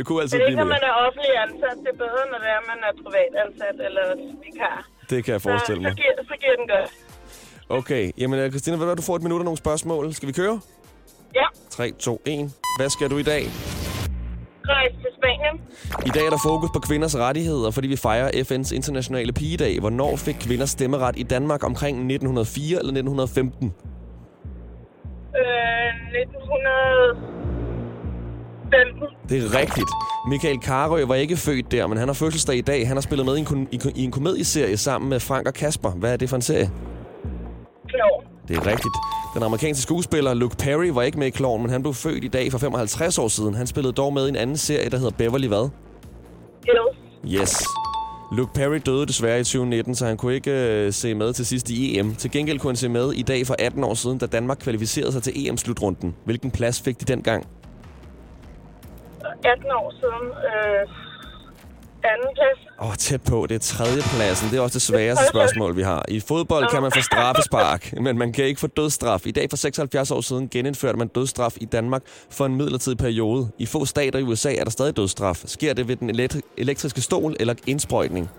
Det 0.00 0.06
kunne 0.08 0.20
altid 0.22 0.38
det 0.38 0.44
er 0.44 0.48
blive 0.48 0.56
mere. 0.56 0.74
man 0.76 0.82
er 0.90 0.94
offentlig 1.06 1.32
ansat. 1.46 1.76
Det 1.84 1.90
er 1.94 1.98
bedre, 2.04 2.22
når 2.32 2.38
det 2.44 2.50
er, 2.56 2.60
man 2.72 2.78
er 2.88 2.92
privat 3.04 3.32
ansat 3.44 3.76
eller 3.86 4.04
vikar. 4.44 4.78
Det 5.10 5.18
kan 5.24 5.32
jeg 5.32 5.40
Så, 5.40 5.48
forestille 5.48 5.80
så, 5.82 5.88
mig. 5.88 5.96
giver, 5.96 6.14
så 6.30 6.34
giver 6.42 6.56
den 6.60 6.66
godt. 6.74 6.90
Okay, 7.78 8.02
jamen 8.18 8.38
øh, 8.40 8.50
Christina, 8.50 8.76
hvad, 8.76 8.96
du 8.96 9.02
får 9.02 9.16
et 9.16 9.22
minut 9.22 9.40
og 9.40 9.44
nogle 9.44 9.58
spørgsmål. 9.64 10.12
Skal 10.14 10.26
vi 10.28 10.32
køre? 10.32 10.60
Ja, 11.34 11.46
3, 11.70 11.90
2, 11.92 12.22
1. 12.26 12.52
Hvad 12.78 12.88
skal 12.90 13.10
du 13.10 13.18
i 13.18 13.22
dag? 13.22 13.42
rejse 14.68 14.96
til 14.96 15.10
Spanien. 15.18 15.54
I 16.06 16.10
dag 16.16 16.26
er 16.26 16.30
der 16.30 16.40
fokus 16.46 16.70
på 16.74 16.80
kvinders 16.80 17.16
rettigheder, 17.18 17.70
fordi 17.70 17.88
vi 17.88 17.96
fejrer 17.96 18.28
FN's 18.30 18.74
internationale 18.74 19.32
pigedag. 19.32 19.80
Hvornår 19.80 20.16
fik 20.16 20.34
kvinder 20.40 20.66
stemmeret 20.66 21.14
i 21.18 21.22
Danmark 21.22 21.64
omkring 21.64 21.94
1904 21.96 22.78
eller 22.78 22.92
1915? 22.92 23.74
Øh, 25.40 25.90
1915. 26.20 27.39
Det 29.28 29.38
er 29.38 29.58
rigtigt. 29.58 29.90
Michael 30.28 30.58
Karø 30.58 31.04
var 31.04 31.14
ikke 31.14 31.36
født 31.36 31.72
der, 31.72 31.86
men 31.86 31.98
han 31.98 32.08
har 32.08 32.12
fødselsdag 32.14 32.56
i 32.56 32.60
dag. 32.60 32.88
Han 32.88 32.96
har 32.96 33.00
spillet 33.00 33.26
med 33.26 33.36
i 33.36 33.40
en, 33.40 33.68
i, 33.72 33.80
i 33.96 34.04
en 34.04 34.10
komedieserie 34.10 34.76
sammen 34.76 35.10
med 35.10 35.20
Frank 35.20 35.46
og 35.46 35.54
Kasper. 35.54 35.90
Hvad 35.90 36.12
er 36.12 36.16
det 36.16 36.28
for 36.28 36.36
en 36.36 36.42
serie? 36.42 36.70
Klovn. 37.88 38.24
Det 38.48 38.56
er 38.56 38.66
rigtigt. 38.66 38.94
Den 39.34 39.42
amerikanske 39.42 39.82
skuespiller 39.82 40.34
Luke 40.34 40.56
Perry 40.56 40.86
var 40.86 41.02
ikke 41.02 41.18
med 41.18 41.26
i 41.26 41.30
Klovn, 41.30 41.62
men 41.62 41.70
han 41.70 41.82
blev 41.82 41.94
født 41.94 42.24
i 42.24 42.28
dag 42.28 42.50
for 42.52 42.58
55 42.58 43.18
år 43.18 43.28
siden. 43.28 43.54
Han 43.54 43.66
spillede 43.66 43.92
dog 43.92 44.12
med 44.12 44.26
i 44.26 44.28
en 44.28 44.36
anden 44.36 44.56
serie, 44.56 44.90
der 44.90 44.96
hedder 44.96 45.12
Beverly 45.18 45.46
hvad? 45.46 45.68
Hills. 46.64 47.40
Yes. 47.40 47.64
Luke 48.32 48.52
Perry 48.54 48.80
døde 48.86 49.06
desværre 49.06 49.40
i 49.40 49.44
2019, 49.44 49.94
så 49.94 50.06
han 50.06 50.16
kunne 50.16 50.34
ikke 50.34 50.50
øh, 50.50 50.92
se 50.92 51.14
med 51.14 51.32
til 51.32 51.46
sidst 51.46 51.70
i 51.70 51.98
EM. 51.98 52.14
Til 52.14 52.30
gengæld 52.30 52.58
kunne 52.58 52.70
han 52.70 52.76
se 52.76 52.88
med 52.88 53.12
i 53.12 53.22
dag 53.22 53.46
for 53.46 53.56
18 53.58 53.84
år 53.84 53.94
siden, 53.94 54.18
da 54.18 54.26
Danmark 54.26 54.58
kvalificerede 54.58 55.12
sig 55.12 55.22
til 55.22 55.48
EM-slutrunden. 55.48 56.14
Hvilken 56.24 56.50
plads 56.50 56.80
fik 56.80 57.00
de 57.00 57.04
dengang? 57.04 57.46
18 59.44 59.70
år 59.80 59.88
siden. 60.00 60.26
Øh, 60.50 60.82
anden 62.04 62.30
plads. 62.34 62.58
Åh, 62.80 62.88
oh, 62.88 62.94
tæt 62.94 63.22
på. 63.22 63.46
Det 63.48 63.54
er 63.54 63.58
tredjepladsen. 63.58 64.50
Det 64.50 64.56
er 64.58 64.60
også 64.60 64.74
det 64.74 64.82
sværeste 64.82 65.24
spørgsmål, 65.28 65.76
vi 65.76 65.82
har. 65.82 66.04
I 66.08 66.20
fodbold 66.20 66.68
kan 66.68 66.82
man 66.82 66.92
få 66.92 67.00
straffespark, 67.00 67.92
men 68.04 68.18
man 68.18 68.32
kan 68.32 68.44
ikke 68.44 68.60
få 68.60 68.66
dødsstraf. 68.66 69.26
I 69.26 69.30
dag 69.30 69.46
for 69.50 69.56
76 69.56 70.10
år 70.10 70.20
siden 70.20 70.48
genindførte 70.48 70.98
man 70.98 71.08
dødsstraf 71.08 71.56
i 71.60 71.64
Danmark 71.64 72.02
for 72.30 72.46
en 72.46 72.54
midlertidig 72.56 72.98
periode. 72.98 73.48
I 73.58 73.66
få 73.66 73.84
stater 73.84 74.18
i 74.18 74.22
USA 74.22 74.54
er 74.54 74.64
der 74.64 74.70
stadig 74.70 74.96
dødsstraf. 74.96 75.42
Sker 75.46 75.72
det 75.74 75.88
ved 75.88 75.96
den 75.96 76.10
elektri- 76.20 76.40
elektriske 76.56 77.00
stol 77.00 77.36
eller 77.40 77.54
indsprøjtning? 77.66 78.30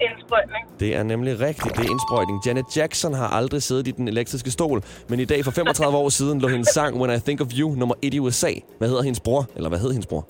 Indsprøjtning. 0.00 0.64
Det 0.80 0.94
er 0.96 1.02
nemlig 1.02 1.40
rigtigt. 1.40 1.76
Det 1.76 1.86
er 1.86 1.90
indsprøjtning. 1.90 2.46
Janet 2.46 2.64
Jackson 2.76 3.14
har 3.14 3.28
aldrig 3.28 3.62
siddet 3.62 3.88
i 3.88 3.90
den 3.90 4.08
elektriske 4.08 4.50
stol, 4.50 4.82
men 5.08 5.20
i 5.20 5.24
dag 5.24 5.44
for 5.44 5.50
35 5.50 5.96
år 5.96 6.08
siden 6.08 6.40
lå 6.40 6.48
hendes 6.48 6.68
sang 6.68 7.00
When 7.00 7.16
I 7.16 7.20
Think 7.20 7.40
of 7.40 7.46
You 7.58 7.74
nummer 7.74 7.94
1 8.02 8.14
i 8.14 8.18
USA. 8.18 8.52
Hvad 8.78 8.88
hedder 8.88 9.02
hendes 9.02 9.20
bror? 9.20 9.46
Eller 9.56 9.68
hvad 9.68 9.78
hed 9.78 9.90
hendes 9.90 10.06
bror? 10.06 10.26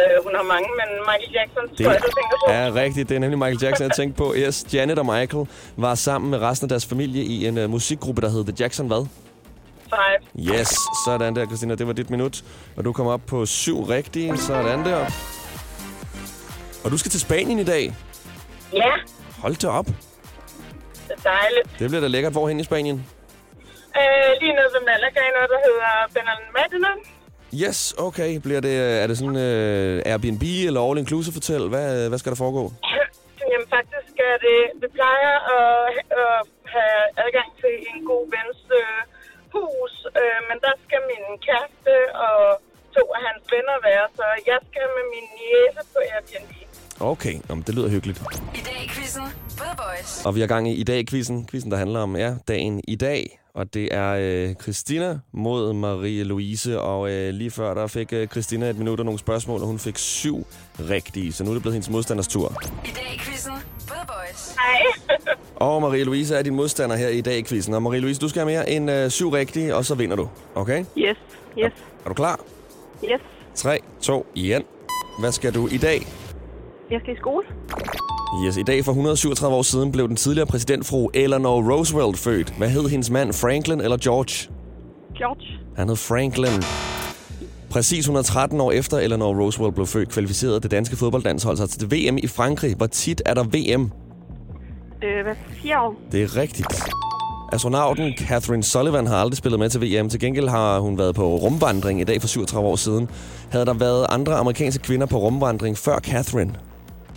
Øh, 0.00 0.24
hun 0.24 0.32
har 0.36 0.42
mange, 0.42 0.68
men 0.80 0.88
Michael 1.06 1.32
Jackson, 1.34 1.62
Det 1.78 1.84
tror 1.86 1.92
jeg, 1.92 2.00
du 2.02 2.06
tænker 2.06 2.36
på. 2.46 2.52
er 2.52 2.74
rigtigt. 2.84 3.08
Det 3.08 3.14
er 3.14 3.18
nemlig 3.18 3.38
Michael 3.38 3.58
Jackson, 3.62 3.84
jeg 3.86 3.92
tænkte 3.96 4.18
på. 4.18 4.34
Yes, 4.36 4.66
Janet 4.74 4.98
og 4.98 5.06
Michael 5.06 5.46
var 5.76 5.94
sammen 5.94 6.30
med 6.30 6.38
resten 6.40 6.64
af 6.64 6.68
deres 6.68 6.86
familie 6.86 7.24
i 7.24 7.46
en 7.46 7.58
uh, 7.58 7.70
musikgruppe, 7.70 8.22
der 8.22 8.28
hed 8.30 8.44
The 8.44 8.54
Jackson 8.60 8.86
hvad? 8.86 9.06
Five. 9.82 10.54
Yes, 10.58 10.74
sådan 11.06 11.36
der, 11.36 11.46
Christina. 11.46 11.74
Det 11.74 11.86
var 11.86 11.92
dit 11.92 12.10
minut. 12.10 12.44
Og 12.76 12.84
du 12.84 12.92
kom 12.92 13.06
op 13.06 13.20
på 13.26 13.46
syv 13.46 13.82
rigtige. 13.82 14.36
Sådan 14.38 14.84
der. 14.84 15.06
Og 16.84 16.90
du 16.90 16.98
skal 16.98 17.10
til 17.10 17.20
Spanien 17.20 17.58
i 17.58 17.64
dag. 17.64 17.94
Ja, 18.72 18.92
Hold 19.42 19.54
det 19.62 19.70
op. 19.70 19.86
det 19.86 21.14
er 21.18 21.22
dejligt. 21.34 21.66
Det 21.78 21.88
bliver 21.90 22.00
da 22.00 22.08
lækkert. 22.14 22.32
Hvorhen 22.32 22.60
i 22.60 22.64
Spanien? 22.64 22.96
Øh, 24.00 24.30
lige 24.40 24.52
nede 24.58 24.70
ved 24.74 24.82
Malaga, 24.90 25.20
noget, 25.36 25.50
der 25.54 25.60
hedder 25.68 25.92
Benalmádena. 26.14 26.92
Yes, 27.62 27.78
okay. 28.06 28.30
Bliver 28.44 28.60
det, 28.66 28.74
er 29.02 29.06
det 29.10 29.16
sådan 29.18 29.38
uh, 29.48 30.10
Airbnb 30.12 30.44
eller 30.68 30.80
All 30.86 30.98
Inclusive 31.02 31.34
Hotel? 31.38 31.62
Hvad, 31.72 32.08
hvad 32.08 32.18
skal 32.18 32.30
der 32.32 32.40
foregå? 32.44 32.64
Jamen 33.50 33.68
faktisk 33.76 34.14
er 34.30 34.36
det, 34.48 34.60
vi 34.82 34.86
plejer 34.98 35.34
at, 35.56 35.76
at 36.22 36.36
have 36.74 36.98
adgang 37.24 37.50
til 37.62 37.74
en 37.90 38.00
god 38.12 38.24
vens 38.34 38.60
øh, 38.80 39.00
hus, 39.56 39.94
øh, 40.20 40.38
men 40.48 40.56
der 40.66 40.74
skal 40.84 41.00
min 41.10 41.24
kæreste 41.46 41.94
og 42.26 42.38
to 42.96 43.04
af 43.16 43.20
hans 43.28 43.44
venner 43.54 43.76
være, 43.88 44.06
så 44.18 44.26
jeg 44.50 44.58
skal 44.68 44.86
med 44.96 45.04
min 45.14 45.26
niece 45.38 45.82
på 45.92 45.98
Airbnb. 46.12 46.52
Okay, 47.02 47.34
Jamen, 47.48 47.64
det 47.66 47.74
lyder 47.74 47.88
hyggeligt. 47.88 48.18
I 48.54 48.58
dag 48.64 48.84
i 48.84 48.88
quizzen 48.88 49.22
på 49.58 49.64
The 49.64 49.76
Voice. 49.78 50.26
Og 50.26 50.34
vi 50.34 50.40
har 50.40 50.46
gang 50.46 50.68
i 50.68 50.74
i 50.74 50.82
dag 50.82 51.06
quizzen. 51.06 51.46
Quizzen, 51.50 51.70
der 51.70 51.76
handler 51.76 52.00
om 52.00 52.16
ja, 52.16 52.34
dagen 52.48 52.80
i 52.88 52.94
dag. 52.96 53.38
Og 53.54 53.74
det 53.74 53.94
er 53.94 54.16
øh, 54.20 54.54
Christina 54.62 55.18
mod 55.32 55.72
Marie-Louise. 55.74 56.78
Og 56.78 57.10
øh, 57.10 57.34
lige 57.34 57.50
før 57.50 57.74
der 57.74 57.86
fik 57.86 58.12
øh, 58.12 58.28
Christina 58.28 58.70
et 58.70 58.78
minut 58.78 58.98
og 58.98 59.04
nogle 59.04 59.18
spørgsmål, 59.18 59.60
og 59.60 59.66
hun 59.66 59.78
fik 59.78 59.98
syv 59.98 60.46
rigtige. 60.90 61.32
Så 61.32 61.44
nu 61.44 61.50
er 61.50 61.54
det 61.54 61.62
blevet 61.62 61.74
hendes 61.74 61.90
modstanders 61.90 62.28
tur. 62.28 62.62
I 62.84 62.88
dag 62.94 63.14
i 63.14 63.18
quizzen 63.18 63.52
på 63.88 63.94
The 63.94 64.06
Voice. 64.08 64.54
Hej. 64.58 65.16
Og 65.68 65.82
Marie-Louise 65.82 66.34
er 66.34 66.42
din 66.42 66.54
modstander 66.54 66.96
her 66.96 67.08
i 67.08 67.20
dag 67.20 67.38
i 67.38 67.42
quizzen. 67.42 67.74
Og 67.74 67.82
Marie-Louise, 67.82 68.18
du 68.20 68.28
skal 68.28 68.40
have 68.40 68.46
mere 68.52 68.70
end 68.70 68.90
øh, 68.90 69.10
syv 69.10 69.28
rigtige, 69.28 69.76
og 69.76 69.84
så 69.84 69.94
vinder 69.94 70.16
du. 70.16 70.28
Okay? 70.54 70.78
Yes, 70.98 71.16
yes, 71.58 71.72
Er 72.04 72.08
du 72.08 72.14
klar? 72.14 72.40
yes. 73.04 73.20
3, 73.54 73.78
2, 74.00 74.26
1. 74.36 74.62
Hvad 75.20 75.32
skal 75.32 75.54
du 75.54 75.68
i 75.68 75.76
dag? 75.78 76.06
Jeg 76.92 77.00
skal 77.00 77.14
i 77.14 77.16
skole. 77.16 77.44
Yes, 78.46 78.56
i 78.56 78.62
dag 78.62 78.84
for 78.84 78.92
137 78.92 79.56
år 79.56 79.62
siden 79.62 79.92
blev 79.92 80.08
den 80.08 80.16
tidligere 80.16 80.46
præsidentfru 80.46 81.10
Eleanor 81.14 81.72
Roosevelt 81.72 82.18
født. 82.18 82.54
Hvad 82.58 82.68
hed 82.68 82.88
hendes 82.88 83.10
mand, 83.10 83.32
Franklin 83.32 83.80
eller 83.80 83.96
George? 83.96 84.52
George. 85.18 85.46
Han 85.76 85.88
hed 85.88 85.96
Franklin. 85.96 86.62
Præcis 87.70 87.98
113 87.98 88.60
år 88.60 88.72
efter 88.72 88.98
Eleanor 88.98 89.34
Roosevelt 89.40 89.74
blev 89.74 89.86
født, 89.86 90.08
kvalificerede 90.08 90.60
det 90.60 90.70
danske 90.70 90.96
fodboldlandshold 90.96 91.56
sig 91.56 91.68
til 91.68 91.90
VM 91.90 92.18
i 92.22 92.26
Frankrig. 92.26 92.76
Hvor 92.76 92.86
tit 92.86 93.22
er 93.26 93.34
der 93.34 93.44
VM? 93.44 93.90
Øh, 95.04 95.22
hvad? 95.22 95.34
Fire 95.62 95.80
år. 95.80 95.94
Det 96.12 96.22
er 96.22 96.36
rigtigt. 96.36 96.82
Astronauten 97.52 98.14
Catherine 98.18 98.62
Sullivan 98.62 99.06
har 99.06 99.16
aldrig 99.16 99.36
spillet 99.36 99.58
med 99.58 99.68
til 99.68 99.80
VM. 99.80 100.08
Til 100.08 100.20
gengæld 100.20 100.48
har 100.48 100.78
hun 100.78 100.98
været 100.98 101.14
på 101.14 101.36
rumvandring 101.36 102.00
i 102.00 102.04
dag 102.04 102.20
for 102.20 102.28
37 102.28 102.68
år 102.68 102.76
siden. 102.76 103.08
Havde 103.50 103.66
der 103.66 103.74
været 103.74 104.06
andre 104.08 104.34
amerikanske 104.34 104.82
kvinder 104.82 105.06
på 105.06 105.18
rumvandring 105.18 105.78
før 105.78 105.98
Catherine? 105.98 106.54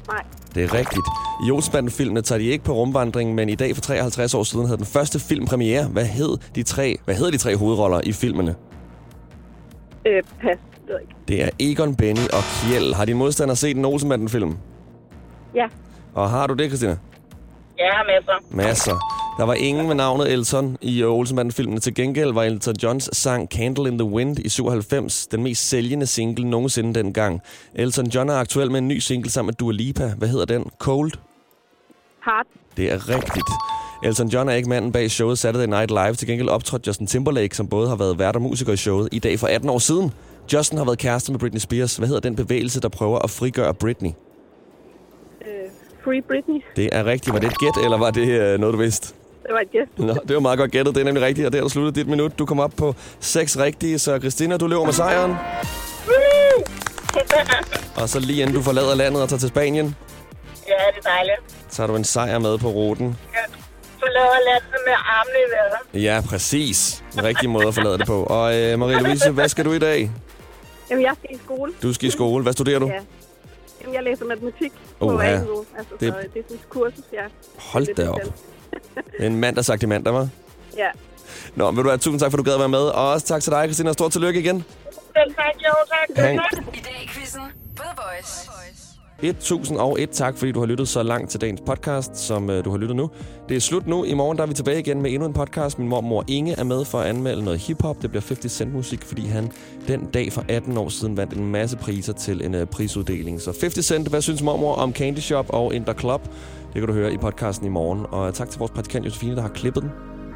Nej. 0.07 0.23
Det 0.55 0.63
er 0.63 0.73
rigtigt. 0.73 1.05
I 1.47 1.51
Olsenbanden-filmene 1.51 2.21
tager 2.21 2.39
de 2.39 2.45
ikke 2.45 2.63
på 2.63 2.73
rumvandring, 2.73 3.35
men 3.35 3.49
i 3.49 3.55
dag 3.55 3.75
for 3.75 3.81
53 3.81 4.33
år 4.33 4.43
siden 4.43 4.65
havde 4.65 4.77
den 4.77 4.85
første 4.85 5.19
film 5.19 5.45
premiere. 5.45 5.87
Hvad 5.87 6.05
hed 6.05 6.37
de 6.55 6.63
tre, 6.63 6.97
hvad 7.05 7.15
hed 7.15 7.31
de 7.31 7.37
tre 7.37 7.55
hovedroller 7.57 8.01
i 8.03 8.11
filmene? 8.13 8.55
Øh, 10.05 10.23
pas. 10.41 10.57
Det 10.87 10.87
ved 10.87 10.95
jeg 10.95 11.01
ikke. 11.01 11.15
Det 11.27 11.43
er 11.43 11.49
Egon, 11.59 11.95
Benny 11.95 12.27
og 12.33 12.43
Kjell. 12.43 12.95
Har 12.95 13.05
din 13.05 13.17
modstander 13.17 13.55
set 13.55 13.77
en 13.77 13.85
Olsenbanden-film? 13.85 14.57
Ja. 15.55 15.65
Og 16.13 16.29
har 16.29 16.47
du 16.47 16.53
det, 16.53 16.67
Christina? 16.69 16.97
Ja, 17.79 17.91
masser. 18.07 18.55
Masser. 18.55 19.14
Der 19.37 19.43
var 19.43 19.53
ingen 19.53 19.87
med 19.87 19.95
navnet 19.95 20.31
Elton 20.33 20.77
i 20.81 21.03
Olsenbanden-filmene. 21.03 21.79
Til 21.79 21.95
gengæld 21.95 22.33
var 22.33 22.43
Elton 22.43 22.75
Johns 22.83 23.09
sang 23.17 23.47
Candle 23.49 23.87
in 23.91 23.97
the 23.97 24.07
Wind 24.07 24.39
i 24.39 24.49
97 24.49 25.27
den 25.27 25.43
mest 25.43 25.69
sælgende 25.69 26.05
single 26.05 26.49
nogensinde 26.49 26.93
dengang. 26.93 27.41
Elton 27.73 28.07
John 28.07 28.29
er 28.29 28.33
aktuel 28.33 28.71
med 28.71 28.79
en 28.79 28.87
ny 28.87 28.97
single 28.99 29.31
sammen 29.31 29.47
med 29.47 29.53
Dua 29.53 29.71
Lipa. 29.71 30.13
Hvad 30.17 30.27
hedder 30.27 30.45
den? 30.45 30.71
Cold? 30.79 31.11
Hard. 32.19 32.45
Det 32.77 32.91
er 32.91 33.09
rigtigt. 33.09 33.45
Elton 34.03 34.27
John 34.27 34.49
er 34.49 34.53
ikke 34.53 34.69
manden 34.69 34.91
bag 34.91 35.11
showet 35.11 35.39
Saturday 35.39 35.67
Night 35.67 35.89
Live. 35.91 36.13
Til 36.13 36.27
gengæld 36.27 36.49
optrådte 36.49 36.87
Justin 36.87 37.07
Timberlake, 37.07 37.55
som 37.55 37.67
både 37.67 37.89
har 37.89 37.95
været 37.95 38.19
vært 38.19 38.35
og 38.35 38.41
musiker 38.41 38.73
i 38.73 38.77
showet, 38.77 39.09
i 39.11 39.19
dag 39.19 39.39
for 39.39 39.47
18 39.47 39.69
år 39.69 39.79
siden. 39.79 40.11
Justin 40.53 40.77
har 40.77 40.85
været 40.85 40.97
kæreste 40.97 41.31
med 41.31 41.39
Britney 41.39 41.59
Spears. 41.59 41.97
Hvad 41.97 42.07
hedder 42.07 42.21
den 42.21 42.35
bevægelse, 42.35 42.81
der 42.81 42.89
prøver 42.89 43.19
at 43.19 43.29
frigøre 43.29 43.73
Britney? 43.73 44.11
Øh, 45.41 45.69
Free 46.03 46.21
Britney. 46.21 46.61
Det 46.75 46.89
er 46.91 47.05
rigtigt. 47.05 47.33
Var 47.33 47.39
det 47.39 47.51
et 47.51 47.59
gæt, 47.59 47.83
eller 47.83 47.97
var 47.97 48.11
det 48.11 48.27
øh, 48.27 48.59
noget, 48.59 48.73
du 48.73 48.79
vidste? 48.79 49.13
Det 49.47 49.53
var 49.53 49.59
et 49.59 49.71
gæst. 49.71 49.91
Nå, 49.97 50.13
det 50.27 50.33
var 50.33 50.39
meget 50.39 50.59
godt 50.59 50.71
gættet. 50.71 50.95
Det 50.95 51.01
er 51.01 51.05
nemlig 51.05 51.23
rigtigt, 51.23 51.47
og 51.47 51.53
der 51.53 51.59
er 51.59 51.63
du 51.63 51.69
sluttet 51.69 51.95
dit 51.95 52.07
minut. 52.07 52.39
Du 52.39 52.45
kom 52.45 52.59
op 52.59 52.71
på 52.77 52.95
seks 53.19 53.57
rigtige, 53.59 53.99
så 53.99 54.19
Christina, 54.19 54.57
du 54.57 54.67
løber 54.67 54.85
med 54.85 54.93
sejren. 54.93 55.35
Og 57.95 58.09
så 58.09 58.19
lige 58.19 58.41
inden 58.41 58.55
du 58.55 58.61
forlader 58.61 58.95
landet 58.95 59.21
og 59.21 59.29
tager 59.29 59.39
til 59.39 59.49
Spanien, 59.49 59.95
ja, 60.67 60.73
det 60.95 61.05
er 61.05 61.09
dejligt. 61.09 61.39
så 61.69 61.81
har 61.81 61.87
du 61.87 61.95
en 61.95 62.03
sejr 62.03 62.39
med 62.39 62.57
på 62.57 62.67
ruten. 62.67 63.17
Jeg 63.33 63.43
forlader 63.99 64.37
landet 64.51 64.79
med 64.87 64.93
armene 64.93 65.37
i 65.39 65.51
vejret. 65.51 66.03
Ja, 66.03 66.21
præcis. 66.29 67.03
Rigtig 67.23 67.49
måde 67.49 67.67
at 67.67 67.73
forlade 67.73 67.97
det 67.97 68.07
på. 68.07 68.23
Og 68.23 68.55
øh, 68.55 68.73
Marie-Louise, 68.81 69.29
hvad 69.29 69.49
skal 69.49 69.65
du 69.65 69.73
i 69.73 69.79
dag? 69.79 70.11
Jamen, 70.89 71.03
jeg 71.05 71.13
skal 71.19 71.35
i 71.35 71.39
skole. 71.45 71.71
Du 71.83 71.93
skal 71.93 72.07
i 72.07 72.11
skole. 72.11 72.43
Hvad 72.43 72.53
studerer 72.53 72.79
du? 72.79 72.87
Ja. 72.87 72.99
Jamen, 73.85 73.95
jeg 73.95 74.03
læser 74.03 74.25
matematik 74.25 74.71
på 74.99 75.05
Oha. 75.05 75.27
Altså, 75.27 75.45
Det- 75.99 76.13
så 76.13 76.19
det 76.33 76.39
er 76.39 76.43
sådan 76.43 76.57
et 76.57 76.69
kursus, 76.69 77.05
ja. 77.13 77.25
Hold 77.59 77.95
da 77.95 78.09
op. 78.09 78.19
er 79.19 79.25
en 79.27 79.35
mand, 79.39 79.55
der 79.55 79.61
sagt 79.61 79.83
i 79.83 79.85
mandag, 79.85 80.13
var. 80.13 80.27
Ja. 80.77 80.87
Nå, 81.55 81.71
vil 81.71 81.83
du 81.83 81.89
have 81.89 81.97
tusind 81.97 82.19
tak, 82.19 82.31
for 82.31 82.37
at 82.37 82.45
du 82.45 82.49
gad 82.49 82.53
at 82.53 82.59
være 82.59 82.69
med. 82.69 82.79
Og 82.79 83.11
også 83.11 83.25
tak 83.25 83.41
til 83.41 83.51
dig, 83.51 83.63
Christina. 83.67 83.93
Stort 83.93 84.11
tillykke 84.11 84.39
igen. 84.39 84.65
Selv 84.93 85.33
tak, 85.35 85.53
jo, 85.65 85.73
tak. 85.89 86.17
Hej. 86.17 86.31
I 86.73 86.77
dag 86.77 87.03
i 87.03 87.07
quizzen 87.07 87.41
på 87.75 87.83
The 87.83 87.91
Voice. 87.95 88.49
1001 89.21 90.09
tak, 90.11 90.37
fordi 90.37 90.51
du 90.51 90.59
har 90.59 90.67
lyttet 90.67 90.87
så 90.87 91.03
langt 91.03 91.31
til 91.31 91.41
dagens 91.41 91.61
podcast, 91.65 92.17
som 92.17 92.49
øh, 92.49 92.65
du 92.65 92.71
har 92.71 92.77
lyttet 92.77 92.95
nu. 92.95 93.09
Det 93.49 93.57
er 93.57 93.61
slut 93.61 93.87
nu. 93.87 94.03
I 94.03 94.13
morgen 94.13 94.37
der 94.37 94.43
er 94.43 94.47
vi 94.47 94.53
tilbage 94.53 94.79
igen 94.79 95.01
med 95.01 95.11
endnu 95.11 95.27
en 95.27 95.33
podcast. 95.33 95.79
Min 95.79 95.87
mormor 95.87 96.23
Inge 96.27 96.55
er 96.59 96.63
med 96.63 96.85
for 96.85 96.99
at 96.99 97.07
anmelde 97.07 97.43
noget 97.43 97.59
hiphop. 97.59 98.01
Det 98.01 98.09
bliver 98.09 98.23
50 98.27 98.51
Cent 98.51 98.73
musik, 98.73 99.01
fordi 99.01 99.27
han 99.27 99.51
den 99.87 100.05
dag 100.13 100.33
for 100.33 100.45
18 100.49 100.77
år 100.77 100.89
siden 100.89 101.17
vandt 101.17 101.33
en 101.33 101.51
masse 101.51 101.77
priser 101.77 102.13
til 102.13 102.45
en 102.45 102.55
øh, 102.55 102.67
prisuddeling. 102.67 103.41
Så 103.41 103.57
50 103.61 103.85
Cent, 103.85 104.07
hvad 104.07 104.21
synes 104.21 104.41
mormor 104.41 104.75
om 104.75 104.93
Candy 104.93 105.19
Shop 105.19 105.45
og 105.49 105.73
Inter 105.73 105.93
Club? 105.93 106.23
Det 106.73 106.81
kan 106.81 106.87
du 106.87 106.93
høre 106.93 107.13
i 107.13 107.17
podcasten 107.17 107.67
i 107.67 107.69
morgen. 107.69 108.05
Og 108.11 108.27
øh, 108.27 108.33
tak 108.33 108.49
til 108.49 108.59
vores 108.59 108.71
praktikant 108.71 109.05
Josefine, 109.05 109.35
der 109.35 109.41
har 109.41 109.49
klippet 109.49 109.83
den. 109.83 109.91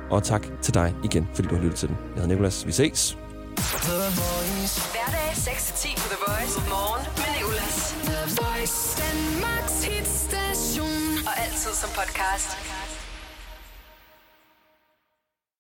Og 0.10 0.24
tak 0.24 0.48
til 0.62 0.74
dig 0.74 0.96
igen, 1.04 1.28
fordi 1.34 1.48
du 1.48 1.56
har 1.56 1.62
lyttet 1.62 1.80
til 1.80 1.88
den. 1.88 1.98
Jeg 2.16 2.22
hedder 2.22 2.36
Nicolas. 2.36 2.68
Vi 2.68 2.72
ses. 2.72 3.18
Hverdag 4.94 5.32
6-10 5.32 5.96
på 6.02 6.08
The 6.14 6.18
Voice. 6.28 6.60
Morgen 6.70 6.99
Voice, 8.70 8.98
Danmarks 8.98 9.84
hitstation. 9.84 11.28
Og 11.28 11.40
altid 11.44 11.74
som 11.74 11.90
podcast. 11.90 12.79